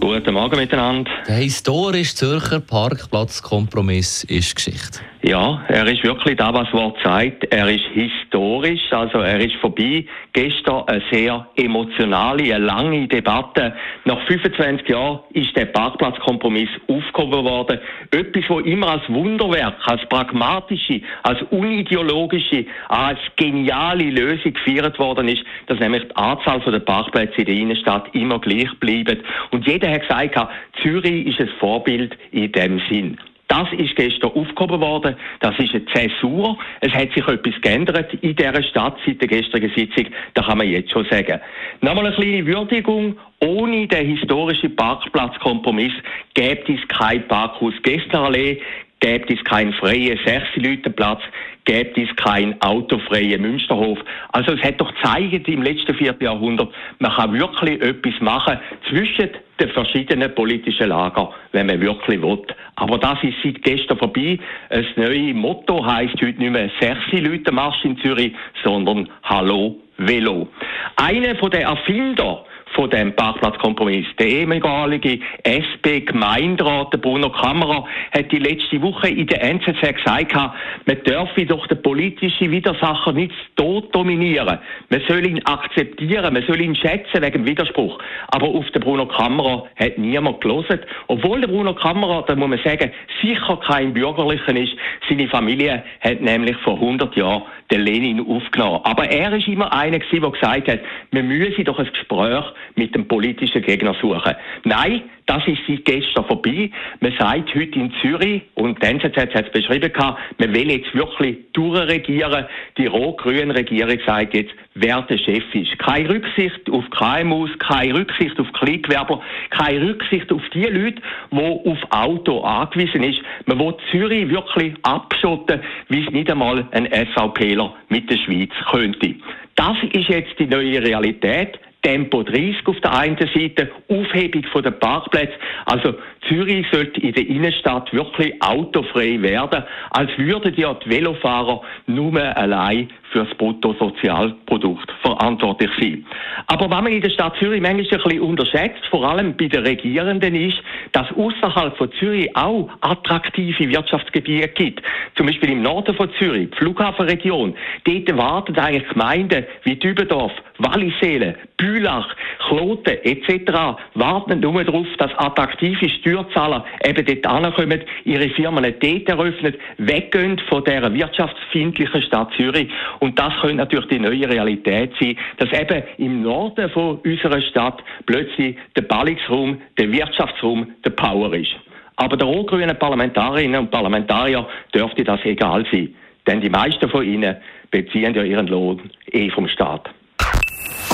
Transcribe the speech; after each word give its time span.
Guten 0.00 0.32
Morgen 0.32 0.56
miteinander. 0.56 1.10
Der 1.28 1.36
historische 1.36 2.14
Zürcher 2.14 2.60
Parkplatzkompromiss 2.60 4.24
ist 4.24 4.56
Geschichte. 4.56 5.00
Ja, 5.22 5.62
er 5.68 5.86
ist 5.86 6.02
wirklich 6.02 6.38
da, 6.38 6.54
was 6.54 6.64
das 6.64 6.72
Wort 6.72 6.96
sagt. 7.04 7.44
Er 7.52 7.68
ist 7.68 7.84
historisch, 7.92 8.90
also 8.90 9.18
er 9.18 9.38
ist 9.38 9.54
vorbei. 9.56 10.06
Gestern 10.32 10.84
eine 10.88 11.02
sehr 11.12 11.46
emotionale, 11.56 12.54
eine 12.54 12.64
lange 12.64 13.06
Debatte. 13.06 13.74
Nach 14.06 14.18
25 14.26 14.88
Jahren 14.88 15.20
ist 15.34 15.54
der 15.54 15.66
Parkplatzkompromiss 15.66 16.70
aufgehoben 16.88 17.44
worden. 17.44 17.80
Etwas, 18.10 18.44
wo 18.48 18.60
immer 18.60 18.92
als 18.92 19.06
Wunderwerk, 19.10 19.74
als 19.84 20.00
pragmatische, 20.08 21.02
als 21.22 21.42
unideologische, 21.50 22.64
als 22.88 23.18
geniale 23.36 24.04
Lösung 24.04 24.54
gefeiert 24.54 24.98
worden 24.98 25.28
ist, 25.28 25.42
dass 25.66 25.78
nämlich 25.80 26.04
die 26.04 26.16
Anzahl 26.16 26.60
der 26.60 26.78
Parkplätze 26.78 27.42
in 27.42 27.44
der 27.44 27.54
Innenstadt 27.54 28.06
immer 28.14 28.38
gleich 28.38 28.70
bleibt. 28.80 29.22
Und 29.50 29.66
jeder 29.66 29.89
hat 29.90 30.02
gesagt, 30.02 30.52
Zürich 30.82 31.26
ist 31.26 31.40
ein 31.40 31.50
Vorbild 31.58 32.16
in 32.32 32.52
dem 32.52 32.80
Sinn. 32.88 33.18
Das 33.50 33.66
ist 33.72 33.96
gestern 33.96 34.30
aufgehoben 34.30 34.80
worden. 34.80 35.16
Das 35.40 35.58
ist 35.58 35.74
eine 35.74 35.84
Zäsur. 35.86 36.56
Es 36.80 36.92
hat 36.92 37.12
sich 37.12 37.26
etwas 37.26 37.60
geändert 37.60 38.14
in 38.20 38.36
dieser 38.36 38.62
Stadt 38.62 38.96
seit 39.04 39.20
der 39.20 39.26
gestrigen 39.26 39.72
Sitzung. 39.74 40.06
Das 40.34 40.46
kann 40.46 40.58
man 40.58 40.68
jetzt 40.68 40.92
schon 40.92 41.04
sagen. 41.10 41.40
Nochmal 41.80 42.06
eine 42.06 42.14
kleine 42.14 42.46
Würdigung. 42.46 43.16
Ohne 43.40 43.88
den 43.88 44.06
historischen 44.06 44.76
Parkplatzkompromiss 44.76 45.92
gäbe 46.34 46.74
es 46.74 46.86
kein 46.96 47.26
Parkhaus 47.26 47.74
Gästeallee, 47.82 48.60
gäbe 49.00 49.34
es 49.34 49.42
keinen 49.42 49.72
freien 49.72 50.20
Sechs-Leute-Platz, 50.24 51.22
gäbe 51.64 52.02
es 52.02 52.14
keinen 52.16 52.54
autofreien 52.62 53.42
Münsterhof. 53.42 53.98
Also 54.30 54.52
es 54.52 54.62
hat 54.62 54.80
doch 54.80 54.94
gezeigt 54.94 55.48
im 55.48 55.62
letzten 55.62 55.96
Vierteljahrhundert, 55.96 56.72
man 57.00 57.12
kann 57.12 57.32
wirklich 57.32 57.82
etwas 57.82 58.14
machen 58.20 58.60
zwischen 58.88 59.30
den 59.60 59.70
verschiedenen 59.70 60.34
politischen 60.34 60.88
Lager, 60.88 61.30
wenn 61.52 61.66
man 61.66 61.80
wirklich 61.80 62.20
will. 62.22 62.42
Aber 62.76 62.98
das 62.98 63.22
ist 63.22 63.36
seit 63.42 63.62
gestern 63.62 63.98
vorbei. 63.98 64.38
Das 64.70 64.86
neue 64.96 65.34
Motto 65.34 65.84
heißt 65.84 66.14
heute 66.22 66.38
nicht 66.38 66.52
mehr 66.52 66.70
sechs 66.80 67.00
Leute 67.12 67.52
Marsch 67.52 67.84
in 67.84 67.98
Zürich, 67.98 68.32
sondern 68.64 69.08
Hallo 69.22 69.76
Velo. 69.98 70.48
Einer 70.96 71.34
den 71.34 71.60
Erfinder 71.62 72.44
von 72.74 72.90
dem 72.90 73.14
Parkplatzkompromiss. 73.14 74.06
Der 74.18 74.26
ehemalige 74.26 75.18
SP-Gemeinderat, 75.42 76.92
der 76.92 76.98
Bruno 76.98 77.30
Kammerer, 77.30 77.84
hat 78.12 78.30
die 78.30 78.38
letzte 78.38 78.80
Woche 78.82 79.08
in 79.08 79.26
der 79.26 79.42
NZZ 79.42 79.80
gesagt, 79.80 80.34
man 80.34 81.02
dürfe 81.04 81.46
doch 81.46 81.66
den 81.66 81.82
politischen 81.82 82.50
Widersacher 82.50 83.12
nicht 83.12 83.34
tot 83.56 83.94
dominieren. 83.94 84.58
Man 84.88 85.02
soll 85.08 85.26
ihn 85.26 85.44
akzeptieren, 85.44 86.32
man 86.32 86.44
soll 86.46 86.60
ihn 86.60 86.76
schätzen 86.76 87.22
wegen 87.22 87.46
Widerspruch. 87.46 87.98
Aber 88.28 88.46
auf 88.46 88.68
den 88.70 88.82
Bruno 88.82 89.06
Kammerer 89.06 89.66
hat 89.76 89.98
niemand 89.98 90.40
gelesen. 90.40 90.80
Obwohl 91.08 91.40
der 91.40 91.48
Bruno 91.48 91.74
Kammerer, 91.74 92.24
da 92.26 92.36
muss 92.36 92.48
man 92.48 92.60
sagen, 92.64 92.92
sicher 93.22 93.58
kein 93.66 93.92
Bürgerlicher 93.92 94.54
ist. 94.56 94.72
Seine 95.08 95.28
Familie 95.28 95.82
hat 96.00 96.20
nämlich 96.20 96.56
vor 96.58 96.74
100 96.74 97.16
Jahren 97.16 97.42
den 97.70 97.82
Lenin 97.82 98.20
aufgenommen. 98.20 98.80
Aber 98.84 99.08
er 99.10 99.32
ist 99.32 99.48
immer 99.48 99.72
einer 99.72 99.98
der 99.98 100.30
gesagt 100.30 100.68
hat, 100.68 100.80
wir 101.12 101.22
müssen 101.22 101.64
doch 101.64 101.78
ein 101.78 101.86
Gespräch 101.86 102.44
mit 102.76 102.94
dem 102.94 103.06
politischen 103.06 103.62
Gegner 103.62 103.94
suchen. 104.00 104.34
Nein, 104.64 105.02
das 105.26 105.46
ist 105.46 105.60
seit 105.68 105.84
gestern 105.84 106.24
vorbei. 106.24 106.70
Man 106.98 107.12
sagt 107.16 107.54
heute 107.54 107.78
in 107.78 107.92
Zürich, 108.00 108.42
und 108.54 108.82
die 108.82 108.86
NZZ 108.86 109.16
hat 109.16 109.46
es 109.46 109.52
beschrieben, 109.52 109.92
man 110.38 110.54
will 110.54 110.70
jetzt 110.70 110.92
wirklich 110.92 111.38
durchregieren. 111.52 112.46
Die 112.76 112.86
rot-grüne 112.86 113.54
Regierung 113.54 113.98
sagt 114.04 114.34
jetzt, 114.34 114.50
wer 114.74 115.02
der 115.02 115.18
Chef 115.18 115.44
ist. 115.54 115.78
Keine 115.78 116.10
Rücksicht 116.10 116.68
auf 116.70 116.84
KMUs, 116.90 117.50
keine 117.60 117.94
Rücksicht 117.94 118.40
auf 118.40 118.52
Kleingewerber, 118.54 119.22
keine 119.50 119.88
Rücksicht 119.88 120.32
auf 120.32 120.42
die 120.52 120.64
Leute, 120.64 121.00
die 121.30 121.36
auf 121.38 121.78
Auto 121.90 122.40
angewiesen 122.40 123.02
sind. 123.02 123.22
Man 123.46 123.60
will 123.60 123.74
Zürich 123.92 124.28
wirklich 124.28 124.74
abschotten, 124.82 125.60
wie 125.88 126.04
es 126.04 126.10
nicht 126.10 126.30
einmal 126.30 126.66
ein 126.72 126.86
SVPler 126.86 127.74
mit 127.88 128.10
der 128.10 128.16
Schweiz 128.16 128.50
könnte. 128.70 129.14
Das 129.54 129.76
ist 129.92 130.08
jetzt 130.08 130.38
die 130.38 130.46
neue 130.46 130.82
Realität. 130.82 131.58
Tempo 131.82 132.22
30 132.22 132.66
auf 132.66 132.80
der 132.80 132.94
einen 132.94 133.16
Seite, 133.16 133.70
Aufhebung 133.88 134.44
von 134.52 134.62
den 134.62 134.78
Parkplätzen. 134.78 135.36
Also 135.66 135.94
Zürich 136.28 136.66
sollte 136.70 137.00
in 137.00 137.12
der 137.12 137.26
Innenstadt 137.26 137.92
wirklich 137.92 138.34
autofrei 138.42 139.20
werden, 139.22 139.64
als 139.90 140.10
würden 140.18 140.54
ja 140.56 140.74
die 140.74 140.90
Velofahrer 140.90 141.62
nur 141.86 142.20
allein 142.36 142.90
für 143.10 143.24
das 143.24 143.36
Bruttosozialprodukt 143.36 144.90
verantwortlich 145.02 145.70
sein. 145.80 146.06
Aber 146.46 146.70
was 146.70 146.82
man 146.82 146.92
in 146.92 147.02
der 147.02 147.10
Stadt 147.10 147.36
Zürich 147.38 147.60
manchmal 147.60 147.84
ein 147.84 148.02
bisschen 148.02 148.20
unterschätzt, 148.20 148.84
vor 148.90 149.08
allem 149.08 149.36
bei 149.36 149.48
den 149.48 149.64
Regierenden, 149.64 150.34
ist, 150.34 150.58
dass 150.92 151.06
außerhalb 151.16 151.76
von 151.76 151.90
Zürich 151.98 152.34
auch 152.36 152.70
attraktive 152.80 153.68
Wirtschaftsgebiete 153.68 154.48
gibt. 154.48 154.82
Zum 155.16 155.26
Beispiel 155.26 155.50
im 155.50 155.62
Norden 155.62 155.94
von 155.94 156.10
Zürich, 156.18 156.50
die 156.50 156.56
Flughafenregion. 156.56 157.54
Dort 157.84 158.16
warten 158.16 158.58
eigentlich 158.58 158.88
Gemeinden 158.88 159.44
wie 159.64 159.76
Dübendorf, 159.76 160.32
Wallisellen, 160.58 161.34
Bülach, 161.56 162.14
Kloten 162.46 162.96
etc. 163.04 163.78
warten 163.94 164.40
nur 164.40 164.64
darauf, 164.64 164.86
dass 164.98 165.10
attraktive 165.18 165.88
Steuerzahler 165.88 166.64
eben 166.84 167.04
dort 167.04 167.26
ankommen, 167.26 167.80
ihre 168.04 168.28
Firmen 168.30 168.64
dort 168.80 169.08
eröffnen, 169.08 169.54
weggehen 169.78 170.40
von 170.48 170.64
dieser 170.64 170.92
wirtschaftsfindlichen 170.92 172.02
Stadt 172.02 172.32
Zürich. 172.36 172.68
Und 173.00 173.18
das 173.18 173.32
könnte 173.40 173.56
natürlich 173.56 173.88
die 173.88 173.98
neue 173.98 174.28
Realität 174.28 174.92
sein, 175.00 175.16
dass 175.38 175.50
eben 175.52 175.82
im 175.98 176.22
Norden 176.22 176.70
von 176.70 176.98
unserer 176.98 177.40
Stadt 177.40 177.82
plötzlich 178.06 178.56
der 178.76 178.82
Ballungsraum, 178.82 179.60
der 179.78 179.90
Wirtschaftsraum, 179.90 180.68
der 180.84 180.90
Power 180.90 181.32
ist. 181.34 181.50
Aber 181.96 182.16
der 182.16 182.26
rot-grünen 182.26 182.78
Parlamentarierinnen 182.78 183.60
und 183.60 183.70
Parlamentarier 183.70 184.46
dürfte 184.74 185.04
das 185.04 185.20
egal 185.24 185.66
sein. 185.70 185.94
Denn 186.26 186.40
die 186.40 186.50
meisten 186.50 186.88
von 186.88 187.04
ihnen 187.04 187.36
beziehen 187.70 188.14
ja 188.14 188.22
ihren 188.22 188.46
Lohn 188.46 188.90
eh 189.12 189.30
vom 189.30 189.48
Staat. 189.48 189.90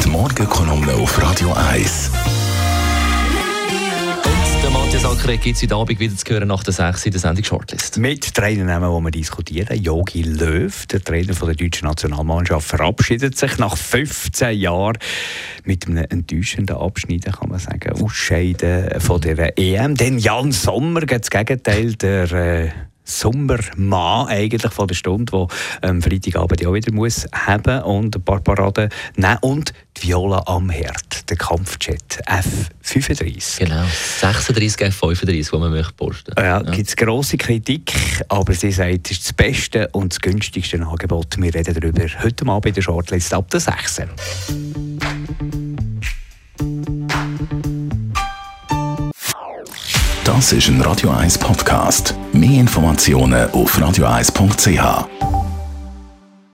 Die 0.05 0.09
Morgenkolumne 0.09 0.93
auf 0.95 1.21
Radio 1.23 1.53
1. 1.73 2.36
Der 4.67 4.73
Matthias 4.73 5.05
Ackeret 5.05 5.43
gibt 5.43 5.57
es 5.57 5.63
heute 5.63 5.77
Abend 5.77 6.01
wieder 6.01 6.17
zu 6.17 6.27
hören 6.29 6.49
nach 6.49 6.65
der 6.65 6.73
6 6.73 7.07
in 7.07 7.13
der 7.13 7.21
Sendung 7.21 7.45
Shortlist. 7.45 7.99
Mit 7.99 8.37
drei 8.37 8.57
die 8.57 8.65
wir 8.65 9.11
diskutieren. 9.13 9.81
Jogi 9.81 10.23
Löw, 10.23 10.87
der 10.87 11.01
Trainer 11.05 11.35
von 11.35 11.47
der 11.47 11.55
deutschen 11.55 11.87
Nationalmannschaft, 11.87 12.67
verabschiedet 12.67 13.39
sich 13.39 13.59
nach 13.59 13.77
15 13.77 14.59
Jahren 14.59 14.99
mit 15.63 15.87
einem 15.87 16.05
enttäuschenden 16.11 16.79
Abschnitt, 16.79 17.27
kann 17.27 17.49
man 17.49 17.61
sagen, 17.61 17.93
Ausscheiden 17.93 19.01
von 19.01 19.21
der 19.21 19.57
EM. 19.57 19.95
Denn 19.95 20.19
Jan 20.19 20.51
Sommer, 20.51 21.03
das 21.03 21.31
Gegenteil, 21.31 21.95
der 21.95 22.33
äh, 22.33 22.71
Sommermann 23.07 24.27
eigentlich 24.27 24.73
von 24.73 24.89
der 24.89 24.97
Stunde, 24.97 25.33
wo 25.33 25.49
am 25.81 25.97
ähm, 25.97 26.03
Freitagabend 26.03 26.61
ja 26.61 26.75
wieder 26.75 26.93
muss 26.93 27.27
haben 27.33 27.83
und 27.83 28.17
ein 28.17 28.23
paar 28.23 28.41
Paraden 28.41 28.91
nehmen 29.15 29.39
und 29.43 29.73
die 29.97 30.09
Viola 30.09 30.43
am 30.47 30.71
Herd, 30.71 31.06
der 31.29 31.37
Kampfjet 31.37 32.21
F35. 32.27 33.59
Genau, 33.59 33.85
36 34.21 34.89
F35, 34.89 35.51
die 35.51 35.59
man 35.59 35.71
möchte 35.71 35.93
posten. 35.95 36.33
Ja, 36.37 36.45
ja. 36.45 36.61
gibt 36.63 36.89
es 36.89 36.97
grosse 36.97 37.37
Kritik, 37.37 37.93
aber 38.29 38.53
sie 38.55 38.73
sagt, 38.73 39.11
es 39.11 39.19
ist 39.19 39.25
das 39.25 39.33
beste 39.33 39.89
und 39.89 40.13
das 40.13 40.21
günstigste 40.21 40.81
Angebot. 40.81 41.37
Wir 41.39 41.55
reden 41.55 41.75
darüber 41.75 42.03
heute 42.23 42.47
Abend 42.47 42.67
in 42.67 42.75
der 42.75 42.83
Shortlist 42.83 43.35
ab 43.35 43.51
der 43.51 43.61
6. 43.61 44.03
Das 50.25 50.53
ist 50.53 50.69
ein 50.69 50.81
Radio 50.81 51.11
1 51.11 51.39
Podcast. 51.39 52.15
Mehr 52.33 52.61
Informationen 52.61 53.49
auf 53.51 53.79
radio1.ch. 53.79 55.36